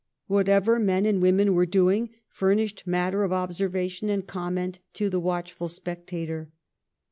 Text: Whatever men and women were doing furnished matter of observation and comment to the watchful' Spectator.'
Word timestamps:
Whatever 0.25 0.79
men 0.79 1.05
and 1.05 1.21
women 1.21 1.53
were 1.53 1.67
doing 1.67 2.09
furnished 2.27 2.87
matter 2.87 3.21
of 3.23 3.31
observation 3.31 4.09
and 4.09 4.25
comment 4.25 4.79
to 4.93 5.11
the 5.11 5.19
watchful' 5.19 5.67
Spectator.' 5.79 6.49